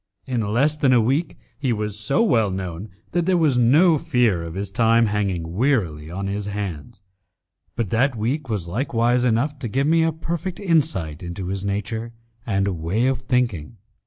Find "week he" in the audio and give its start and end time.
0.99-1.71